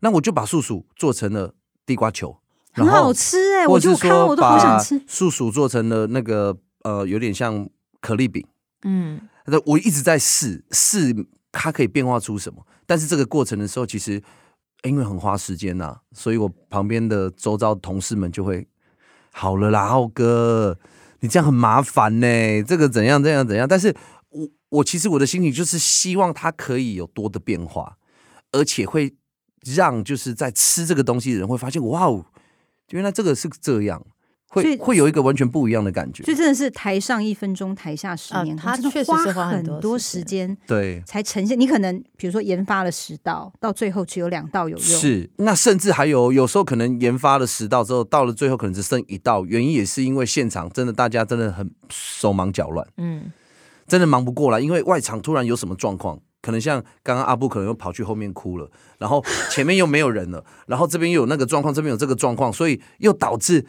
[0.01, 1.55] 那我就把素薯做成了
[1.87, 2.37] 地瓜球，
[2.73, 3.67] 很好吃哎、欸！
[3.69, 5.01] 我就看我都好想吃。
[5.07, 7.69] 素薯做成了那个呃，有点像
[8.01, 8.45] 可丽饼。
[8.83, 9.21] 嗯，
[9.67, 11.15] 我一直在试试
[11.53, 14.23] 它可以变化出什么，但是这个过程的时候，其实。
[14.85, 18.67] 因为很花时间呐、啊，所以我旁边的周遭同事们就会
[19.33, 20.79] 好了啦，浩哥，
[21.21, 23.67] 你这样很麻烦呢，这个怎样怎样怎样。
[23.67, 23.95] 但是
[24.29, 27.97] 我我其实我的心情就是希望它可以有多的变化，
[28.53, 29.15] 而且会
[29.65, 32.27] 让就是在吃这个东西的人会发现，哇哦，
[32.91, 34.05] 原来这个是这样。
[34.53, 41.59] 会会有一个完全不一样的感觉，所以真的是台上一分钟，台下十年功，他确实是花很多时间，对，才呈现。
[41.59, 53.33] 你可能比如说研发了十道，到最后只有两道有用，是那甚至还有有时候可能研发了十道之后，到了最后可能只剩一道，原因也是因为现场真的大家真的很手忙脚乱，嗯，
[53.87, 63.65] 真的忙不过来，因为外场突然有什么状况，可能像刚刚阿布可能又跑去后面哭了，然后前面又没有人了，然后这边又有那个状况，这边有这个状况，所以又导致。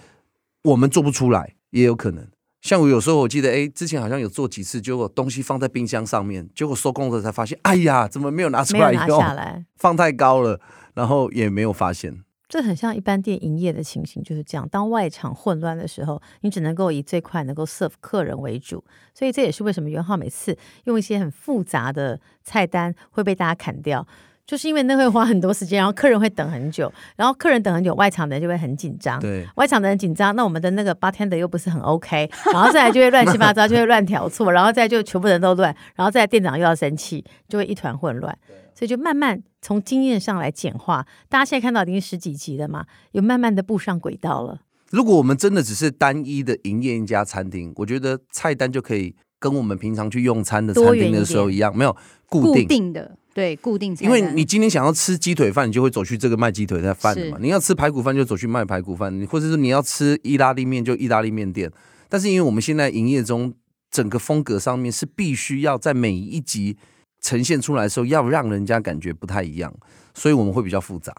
[0.63, 2.27] 我们做不出来，也有可能。
[2.61, 8.93] 像我有时候，我记得，哎，之前好像有做几次，结果东西放在冰箱上面，结果收工的才发现，哎呀，怎么没有拿出来？
[8.93, 10.61] 拿下来，放太高了，
[10.93, 12.23] 然后也没有发现。
[12.47, 14.65] 这很像一般店营业的情形，就是这样。
[14.69, 18.81] 当外场混乱的时候，你只能够以最快能够 serve 客人为主。
[19.13, 24.07] 所以这也是为什么元浩每次用一些很复杂的菜单会被大家砍掉。
[24.45, 29.19] 就是因为那会花很多时间，然后客人会等很久，然后客人等很久，外场的人就会很紧张。
[29.19, 38.37] 对，外场的人紧张，那我们的那个 bartender 又不是很 OK，然后再来就会乱七八糟，就会乱调错， 然后再就全部人都乱，然后再来店长又要生气，就会一团混乱。
[38.75, 41.05] 所以就慢慢从经验上来简化。
[41.29, 44.59] 大家现在看到已经十几集了嘛，有慢慢的步上轨道了。
[44.89, 51.95] 如果我们真的只是单一的营业一家餐厅，我觉得菜单就可以跟我们平常去用餐的餐厅的时候一样，没有
[52.27, 53.17] 固定，固定的。
[53.33, 53.95] 对，固定。
[53.99, 57.37] 因为你今天想要吃鸡腿饭，你就会走去这个卖鸡腿的饭的嘛。
[57.41, 59.11] 你要吃排骨饭，就走去卖排骨饭。
[59.27, 61.71] 或者是你要吃意大利面，就意大利面店。
[62.07, 63.53] 但是因为我们现在营业中，
[63.89, 66.77] 整个风格上面是必须要在每一集
[67.21, 69.73] 呈现出来的时候，要让人家感觉不太一样，
[70.13, 71.11] 所以我们会比较复杂。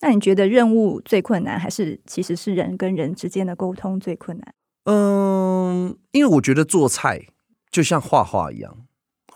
[0.00, 4.54] 那你觉得任务最困难，还是其实是人跟人之间的沟通最困难？
[4.84, 7.26] 嗯，因为我觉得做菜
[7.70, 8.76] 就像画画一样。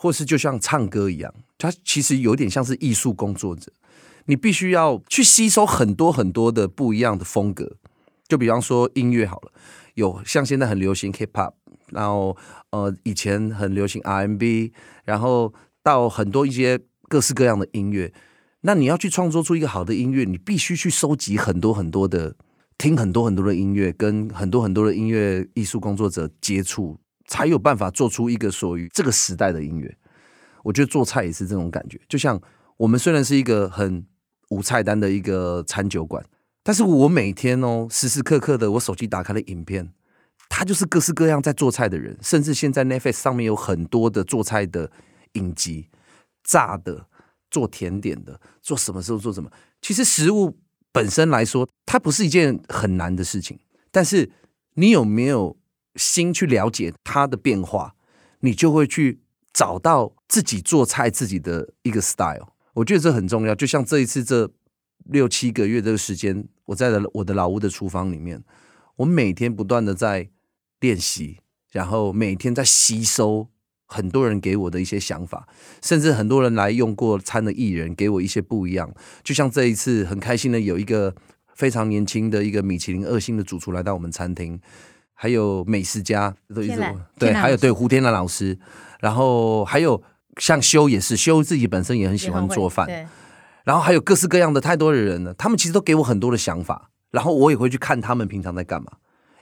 [0.02, 3.70] 或是就像唱歌一样，它其实有点像是艺术工作者，
[4.24, 7.76] 你必须要去吸收很多很多的不一样的风格。
[8.26, 9.52] 就比方说音乐好了，
[9.94, 11.52] 有像现在很流行 Hip Hop，
[11.90, 12.36] 然后
[12.70, 14.72] 呃以前很流行 RMB，
[15.04, 18.12] 然后到很多一些各式各样的音乐。
[18.62, 22.34] 那你要去创作出一个好的音乐，你必须去收集很多很多的，
[22.76, 26.98] 听很多很多的音乐，跟很多很多的音乐艺术工作者接触。
[27.33, 29.97] 才有办法做出一个属于这个时代的音乐。
[30.62, 32.38] 我觉得做菜也是这种感觉，就像
[32.77, 34.05] 我们虽然是一个很
[34.51, 36.23] 无菜单的一个餐酒馆，
[36.62, 39.90] 但是我每天哦，时时刻刻的，我手机打开的影片，
[40.51, 44.92] 他就是各式各样在做菜的人，甚至现在 Netflix 上面有很多的做菜的
[45.33, 45.88] 影集，
[46.45, 47.07] 炸的、
[47.51, 49.51] 做甜点的，做什么时候做什么。
[49.81, 50.59] 其实食物
[50.92, 53.59] 本身来说，它不是一件很难的事情，
[53.90, 54.31] 但是
[54.75, 55.57] 你有没有
[55.96, 57.94] 心去了解它的变化，
[58.40, 59.20] 你就会去
[59.52, 62.48] 找到自己做菜自己的一个 style。
[62.74, 63.55] 我觉得这很重要。
[63.55, 64.50] 就像这一次这
[65.05, 68.42] 六七个月这个时间，我在我的老屋的厨房里面，
[68.96, 70.31] 我每天不断的在
[70.81, 71.38] 练习，
[71.70, 73.48] 然后每天在吸收
[73.87, 75.46] 很多人给我的一些想法，
[75.83, 78.94] 甚至很多人来用过餐的艺人给我一些不一样。
[79.22, 81.14] 就像这一次很开心的有一个
[81.55, 84.59] 非常年轻的一个米其林二星的主厨来到我们餐厅，
[85.22, 86.35] 还有美食家
[87.16, 88.58] 对，还有对胡天兰老师，
[88.98, 90.02] 然后还有。
[90.38, 92.88] 像修也是，修自己本身也很喜欢做饭，
[93.64, 98.92] 然后还有各式各样的太多的人呢，他们其实都给我很多的想法，然后我也会去看他们平常在干嘛。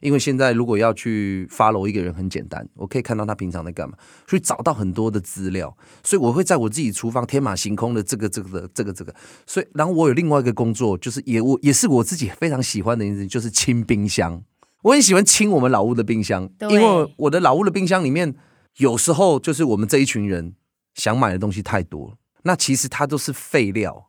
[0.01, 9.15] 因为现在如果要去 follow 一个人很简单，我可以看到他平常在干嘛，所以找到很多的资料，所以我会在我自己厨房天马行空的这个这个的这个这个，
[9.47, 14.43] 所以然后我有另外一个工作，就是也我也是我自己非常喜欢的一件事，就是清冰箱。
[14.83, 18.35] 我很喜欢清我们老屋的冰箱，因为我的老屋的冰箱里面
[18.77, 20.55] 有时候就是我们这一群人。
[20.97, 24.09] 想买的东西太多，那其实它都是废料，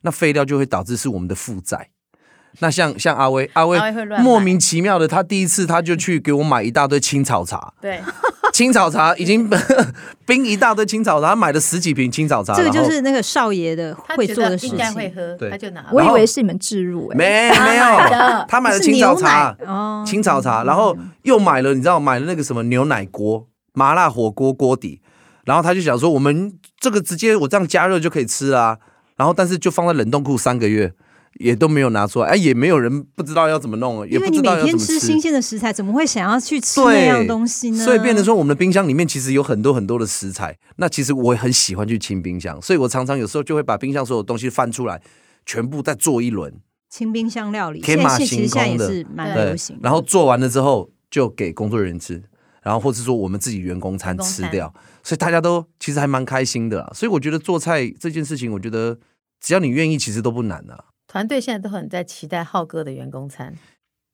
[0.00, 1.90] 那废料就会导致是我们的负债。
[2.58, 3.78] 那像像阿威，阿威
[4.22, 8.00] 莫名其妙的，他第一次他就去给我买一大堆青草茶，对，
[8.52, 9.48] 青草茶已经
[10.26, 15.86] 冰一大堆青草茶，他买了十几瓶青草茶，这个就是那个少爷的会做的事情，应该会喝，他就拿。
[15.90, 25.00] 我以为是你们置入，哎，没没有，他买了青草茶，哦，青草茶，然后又买了，你知道买了那个什么牛奶锅、麻辣火锅锅底。
[25.44, 28.78] 然后他就想说，我们这个直接我这样加热就可以吃啊。
[29.16, 30.92] 然后但是就放在冷冻库三个月，
[31.42, 34.78] 也都没有拿出来，哎，也没有人不知道要怎么弄，也不知道要怎么吃。
[34.78, 37.84] 因为你每天吃新鲜的食材，怎么会想要去吃那样东西呢？
[37.84, 40.56] 所以变成说，我们的冰箱里面其实有很多很多的食材。
[40.76, 45.02] 那其实我也很喜欢去清冰箱，所以我常常有时候就会把冰箱所有东西翻出来，
[45.44, 46.54] 全部再做一轮
[46.88, 47.80] 清冰箱料理。
[47.80, 49.78] 天马行空的，是蛮流行。
[49.82, 52.22] 然后做完了之后，就给工作人员吃。
[52.62, 56.88] 然后，或是说我们自己员工餐吃掉，所以大家都其实还蛮开心的啦。
[56.94, 58.96] 所以我觉得做菜这件事情，我觉得
[59.40, 60.78] 只要你愿意，其实都不难啊。
[61.12, 63.54] 团队现在都很在期待浩哥的员工餐。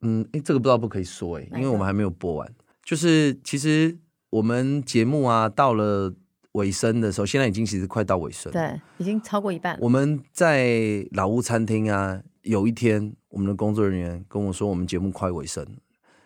[0.01, 2.53] 嗯，哎，这个不知道不可以说哎，因为我们还没有播完。
[2.83, 3.97] 就是其实
[4.31, 6.13] 我们节目啊，到了
[6.53, 9.79] 尾声的时候，现在已经其实快到尾声，对，已经超过一半。
[9.81, 15.65] 我们在老屋餐厅啊，有一天我们的工作人员跟我说，我们节目快尾声。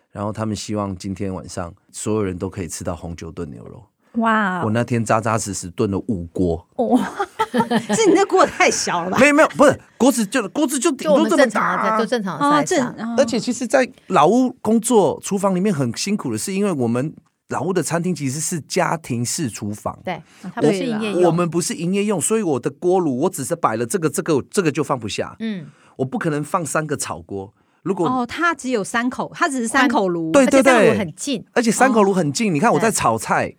[0.09, 3.83] 然后他们希望今天晚上所有人都可以吃到红酒炖牛肉。
[4.13, 6.67] 哇我那天扎扎实实炖了五锅。
[6.77, 7.11] 哇！
[7.95, 9.17] 是你那锅太小了吧？
[9.19, 13.15] 没有没有，不是锅子就锅子就顶多这么大，就正常的正。
[13.17, 17.13] 而且其实，在老屋工作厨房里面很辛苦的是，因为我们
[17.49, 19.97] 老屋的餐厅其实是家庭式厨房。
[20.03, 20.21] 对，
[20.53, 21.23] 它不是营业用。
[21.23, 25.35] 我们不是营业用，所以我的锅炉我只是摆了这个这个这个就放不下。
[25.39, 27.53] 嗯，我不可能放三个炒锅。
[27.83, 32.49] 如果哦，它只有三口，它只是三口炉，对对对，而且很近，而且三口炉很近。
[32.49, 33.53] 哦、你看我在炒菜，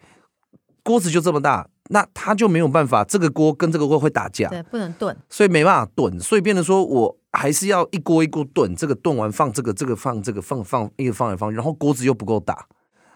[0.83, 12.67] 锅子就这么大，那他就没有办法，这个锅跟这个锅会打架，对，不能炖，所以没办法炖，所以变成说我还是要一锅一锅炖，这个炖完放这个，这个放这个，放放一个放一放，然后锅子又不够大，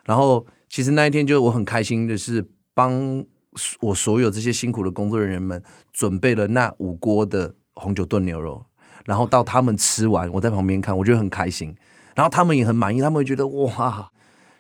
[0.05, 3.25] 然后其实那一天就是我很开心的是帮
[3.81, 8.65] 我所有这些辛苦的工作人员们准备了那五锅的红酒炖牛肉。
[9.07, 11.75] 然后到他们吃完，我在旁边看，我觉得很开心。
[12.15, 14.11] 然后他们也很满意，他们会觉得哇，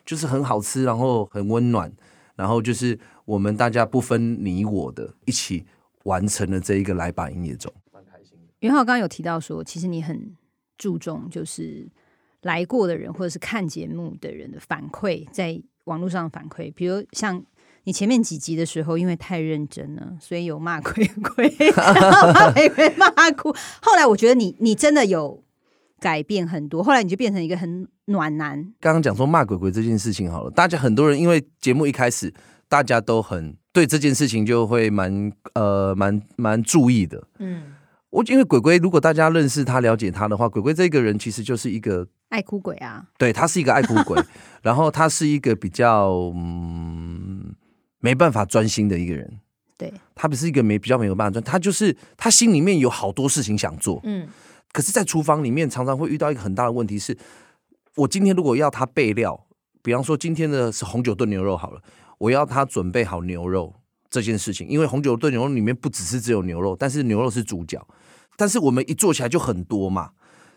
[0.07, 1.93] 就是很好吃，然后很温暖，
[2.35, 5.67] 然后就是我们大家不分你我的，一起
[6.05, 8.55] 完成了这一个来吧营业中，蛮开心的。
[8.61, 10.35] 元浩刚刚有提到说，其实你很
[10.79, 11.87] 注重就是
[12.41, 17.45] 来过的人或者是看节目的人的反馈，在网络上的反馈，比如像。
[17.85, 20.93] 你前面几集的时候，因为太认真了，所以有骂鬼
[21.35, 23.51] 鬼， 然后把鬼鬼骂哭。
[23.81, 25.43] 后来我觉得你你真的有
[25.99, 28.63] 改变很多，后来你就变成一个很暖男。
[28.79, 32.31] 刚刚讲说骂鬼鬼这件事情好了，大家很多人因为节目一开始
[32.69, 37.23] 大家都很对这件事情就会蛮呃蛮蛮注意的。
[37.39, 37.75] 嗯，
[38.11, 43.07] 我因为鬼鬼如果大家认识他了解他的话，鬼鬼这个人其实就是一个爱哭鬼啊。
[43.17, 44.23] 对，他是一个爱哭鬼，
[44.63, 47.55] 然后他是一个比较嗯。
[48.01, 49.41] 没办法专心的一个人，
[49.77, 54.29] 对，他不是一个没比较没有办法专，他就是他心里面有好多事情想做，嗯，
[54.71, 57.19] 可是，在厨房里面常常会遇到一个很大的问题是，
[57.97, 59.49] 我今天如果要他备料，
[59.83, 61.83] 比方说今天的是红酒炖牛肉好了，
[62.19, 63.75] 我要他准备好牛肉
[64.11, 67.87] 这件事情，因为红酒炖牛肉里面不只是只有牛肉，但是牛肉是主角，
[68.37, 70.11] 但是我们一做起来就很多嘛，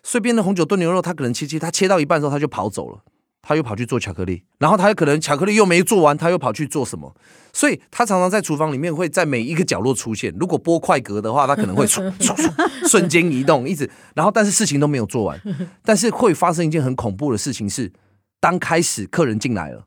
[0.04, 3.04] 碎边的红酒炖牛肉，他可能切切，他切到一半的时候他就跑走了，
[3.42, 7.16] 他又跑去做巧克力，然后他可能巧克力又没做完，他又跑去做什么？
[7.54, 10.34] 所以他常常在厨房里面会在每一个角落出现。
[10.40, 15.40] 如果拨快格的话，他可能会唰 唰唰瞬间移动，一直，然后但是事情都没有做完，
[15.84, 17.92] 但是会发生一件很恐怖的事情是，
[18.40, 19.86] 当开始客人进来了，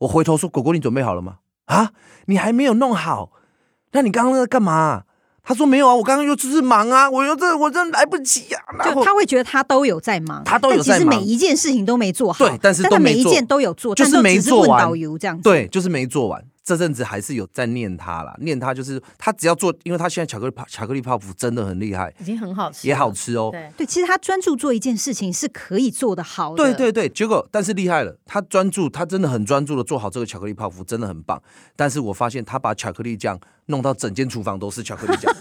[0.00, 1.92] 我回头说：“果果，你准备好了吗？”啊，
[2.26, 3.30] 你还没有弄好，
[3.92, 5.04] 那你刚刚在干嘛？
[5.42, 8.60] 他说没有啊，我刚刚又只是忙啊，我又这我真来不及啊。
[8.84, 12.46] 就他会觉得他都有在忙，他都有在忙，其实每一件事情都没做好。
[12.46, 14.84] 对，但是都没做，但每一件都有做，就是没做完。
[14.84, 16.44] 导游这样子，对，就是没做完。
[16.62, 23.48] 这阵子还是有在念他啦，念他就是他只要做，因为他现在巧克力泡巧克力泡芙真的很厉害，已经很好吃，也好吃哦。
[23.50, 26.56] 对，对，其实他专注做一件事情是可以做得好的。
[26.56, 31.42] 对对对，结果但是厉害了，他专注，他真的很专注的做好这个巧克力泡芙，真的很棒。
[31.74, 35.34] 但是我发现他把巧克力酱弄到整间厨房都是巧克力酱。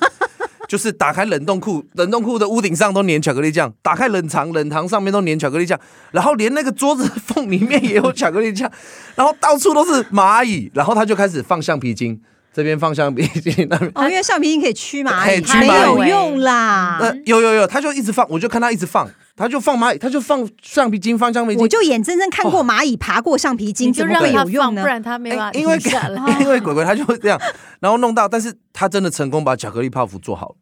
[0.69, 5.77] 就是打开冷冻库，冷冻库的屋顶上都粘巧克力酱；打开冷藏，冷藏上面都粘巧克力酱。
[6.11, 8.71] 然后连那个桌子缝里面也有巧克力酱，
[9.15, 10.69] 然后到处都是蚂蚁。
[10.75, 12.21] 然后他就开始放橡皮筋，
[12.53, 16.97] 这边放橡皮筋，那边哦，因为橡皮筋可以驱蚂蚁，没有用啦。
[16.99, 21.61] 呃，有有有，他就一直放，我就看他一直放，他就放蚂蚁，他就放橡皮筋，放橡皮筋。
[21.61, 24.81] 我就眼睁睁看过蚂蚁爬过橡皮筋，怎么会有用呢？
[24.81, 25.51] 不然他没有、欸。
[25.53, 25.77] 因为
[26.41, 27.39] 因为鬼鬼他就会这样，
[27.79, 30.55] 然后弄到，但是他真的成功把巧克力泡芙做好。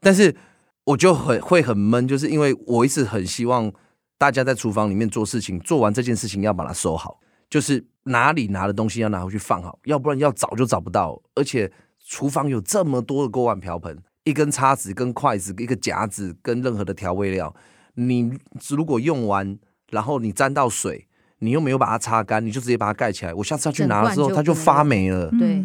[0.00, 0.34] 但是
[0.84, 3.72] 我就很会很闷，就是因为我一直很希望
[4.18, 11.20] 大家在厨房里面做事情，做完这件事情要把它收好，就是哪里拿的东西要拿回去放好，要不然要找就找不到。
[11.34, 11.70] 而且
[12.06, 17.54] 厨房有这么多的锅碗瓢盆，一根叉子、跟筷子、一个夹子跟任何的调味料，
[17.94, 18.32] 你
[18.68, 19.58] 如果用完，
[19.90, 21.06] 然后你沾到水，
[21.38, 25.30] 你又没有把它擦干，你就直接把它盖起来，我下次要去拿的时候，它就发霉了。
[25.30, 25.64] 对。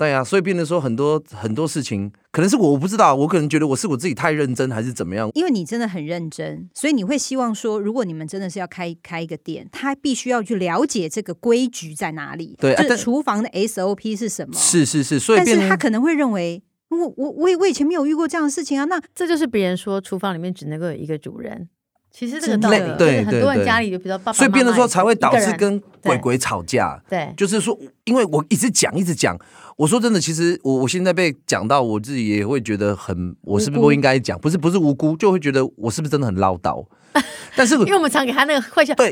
[0.00, 5.30] 对啊，所以变得说很多很多事情，可能是我我不知道，我可能觉得我是我自己太认真，还是怎么样？
[5.34, 14.54] 因为你真的很认真，所以你会希望说，如果你们真的是要开开一个店，他必须要去了解这个规矩在哪里，对，就是厨房的 SOP 是什么？
[14.54, 21.68] 是是是，所以但是他可能会认为，我我我我以前没有遇过这样的事情啊，那这就是别人说厨房里面只能够有一个主人。
[22.12, 27.00] 其实这个道理对，很多人家里就比较爸爸妈妈，所以变得说才会导致跟鬼鬼吵架。
[27.08, 29.38] 对，就是说，因为我一直讲一直讲，
[29.80, 34.38] 我说真的，其实我我现在被讲到，我自己也会觉得很，我是不是不应该讲？
[34.38, 36.84] 不是不是无辜，就会觉得我是不是真的很唠叨？
[37.56, 39.10] 但是因为我们常给他那个坏笑，对，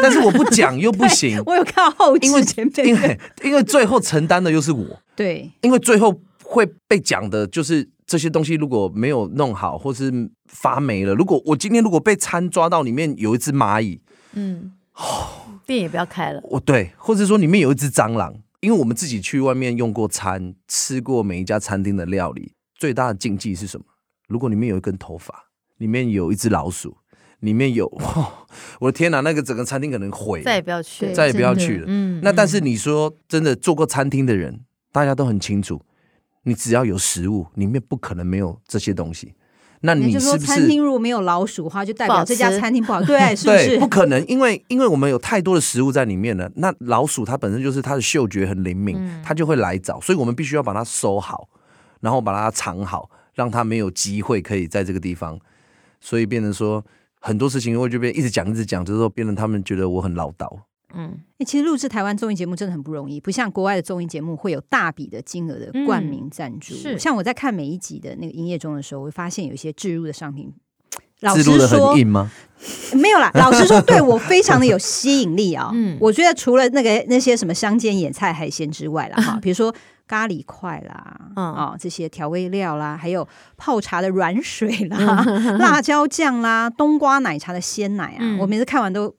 [0.00, 1.42] 但是我不讲又不行。
[1.44, 4.84] 我有看到后期，因为前辈，因为因为最后承担的又是我。
[5.16, 7.88] 对，因为最后会被讲的就是。
[8.06, 10.12] 这些东西如果没有弄好，或是
[10.44, 13.98] 发霉了，如果我今天如果被餐抓到里面有一只蚂蚁，
[14.34, 15.26] 嗯，哦，
[15.64, 16.40] 店也不要开了。
[16.50, 18.34] 我对，或者说里面有一只蟑螂，
[18.64, 23.84] 因为我们自己去外面用过餐，吃过每一家餐厅的料理，最大的禁忌是什么？
[24.26, 26.96] 如果里面有一根头发，里面有一只老鼠，
[27.40, 28.46] 里面有， 哦，
[28.80, 31.84] 我的天哪，那个整个餐厅可能毁，再也不要去，再也不要去了。
[31.86, 35.82] 嗯，那但是你说真的做过餐厅的人，大家都很清楚。
[36.44, 39.34] 你只要有食物，里面不可能没有这些东西。
[39.80, 43.02] 那你是不是，是餐厅如果没有老鼠的话，就代表这家餐厅不好？
[43.02, 43.78] 对， 是不是？
[43.78, 46.50] 不可能，因为因为我们有太多的食物在里面了。
[46.56, 51.48] 那老鼠它本身就是它的嗅觉很灵敏，嗯，它就会来找，所以我们必须要把它收好，
[52.00, 55.38] 然后把它藏好，让它没有机会可以在这个地方。
[56.00, 56.84] 所以变成说
[57.20, 60.48] 很多事情我就变一直讲一直讲，就是说变成他们觉得我很唠叨。
[60.96, 66.74] 嗯，其实录制台湾综艺节目真的很不容易，不像国外的综艺节目会有大笔的金额的冠名赞助。
[66.98, 70.52] 像我在看每一集的那个营业中的时候，我会发现有一些置入的商品，
[71.20, 72.30] 老实说，的很硬吗？
[72.94, 75.70] 没有啦，老实说，对我非常的有 吸引力啊。
[75.74, 79.74] 嗯，我觉得除了那个那些什么香煎野菜海鲜之外啦，哈， 比如说
[80.06, 83.26] 咖喱块啦，嗯、哦，这些调味料啦，还有
[83.56, 89.14] 泡茶的软水啦，嗯、辣椒酱啦，冬瓜奶茶的鲜奶啊，嗯、我每次看完都。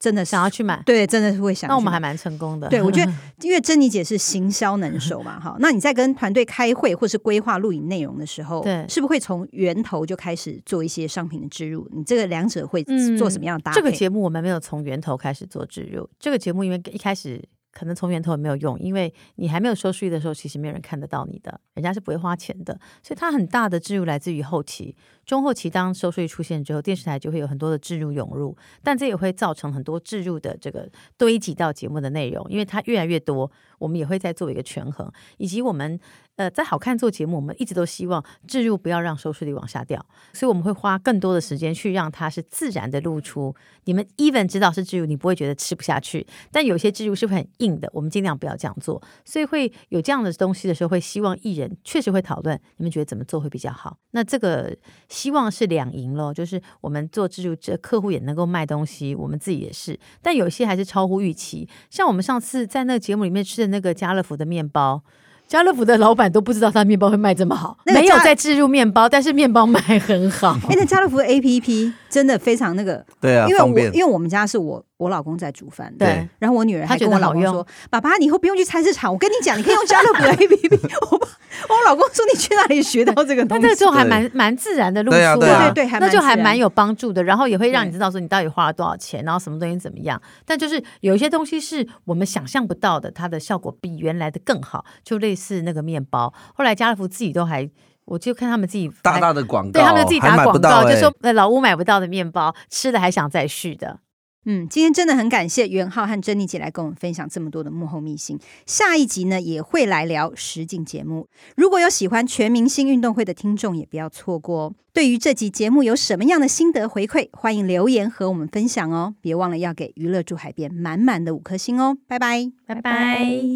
[0.00, 1.68] 真的想要去买，对，真的是会想。
[1.68, 2.66] 那我们还蛮成功的。
[2.70, 5.54] 对，我觉得， 因为珍妮姐是行销能手嘛，哈。
[5.60, 11.86] 那你在跟团队开会或是规划录影内容的时候，对，是不是会从源头就开始做一些商品的植入？
[11.92, 12.82] 你这个两者会
[13.18, 13.74] 做什么样的搭配？
[13.74, 16.08] 嗯，这个节目我们没有从源头开始做植入。
[16.18, 17.46] 这个节目因为一开始。
[17.72, 22.76] 可能从源头也没有用，因为你还没有收视率的时候，其实没有人看得到你的，人家是不会花钱的。
[23.00, 24.96] 所以它很大的置入来自于后期、
[25.30, 36.00] 中后期，当收视率出现之后，电视台就会有很多的置入涌入，但这也会造成很多置入的这个堆积到节目的内容，因为它越来越多，我们也会再做一个权衡，以及我们。
[36.36, 40.02] 呃，在好看做节目，我们一直都希望置入不要让收视率往下掉，
[40.32, 43.54] 所以我们会花更多的时间去让它是自然的露出。
[43.84, 46.26] 你们 even 知道是置入，你不会觉得吃不下去。
[46.50, 49.02] 但有些置入是会很硬的，我们尽量不要这样做。
[49.22, 53.98] 所以会有这样的东西的时候，会希望艺人确实会讨论，你们觉得怎么做会比较好？
[54.12, 54.74] 那这个
[55.20, 59.98] 希望是两赢咯，就是我们做自助，这客户也能够卖东西，我们自己也是。
[60.22, 65.02] 但有些还是超乎预期，像我们上次在那个节目里面吃的那个家乐福的面包。
[65.46, 70.56] 家乐福的老板都不知道他面包会卖这么好，没有在置入面包，但是面包卖很好。
[70.68, 80.78] 哎，那家乐福的 APP 真的非常那个，对啊，因为我因为我们家是我我老公在煮饭，对，然后我女儿还跟我老公说：“爸爸，你以后不用去菜市场，我跟你讲，你可以用家乐福的 APP。
[81.10, 87.24] ”我我老公说：“你去哪里学到这个东西？”那这个就还蛮蛮自然的露出啊，对对对，那就还蛮有帮助的。
[87.24, 90.20] 然后也会让你知道说你到底花了多少钱，然后什么东西怎么样。
[90.44, 94.84] 但就是有一些东西是我们想象不到的，它的效果比原来的更好。
[95.02, 97.66] 就类似那个面包，后来家乐福自己都还，
[98.04, 103.98] 我就看他们自己大大的广告，对他们自己打广告，欸、就说呃老屋买不到的面包，吃了还想再续的。
[104.46, 108.38] 嗯，今天真的很感谢袁浩和珍妮姐来跟我们分享这么多的幕后秘辛。
[108.64, 111.28] 下一集呢，也会来聊实景节目。
[111.56, 114.74] 如果有喜欢全明星运动会的听众，也不要错过哦。
[114.94, 119.14] 对于这集节目有什么样的心得回馈，欢迎留言和我们分享哦。
[119.20, 121.98] 别忘了要给娱乐驻海边满满的五颗星哦。
[122.08, 122.82] 拜拜，拜拜，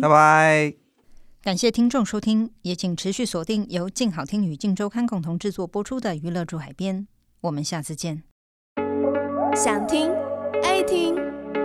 [0.03, 0.75] 拜拜。
[1.43, 7.07] 感谢听众收听，也请持续锁定由静好听与静周刊共同制作播出的娱乐驻海边。
[7.41, 8.23] 我们下次见。
[9.55, 10.24] 想听。
[10.63, 11.17] 爱听，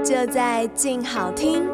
[0.03, 1.67] 就在静好听。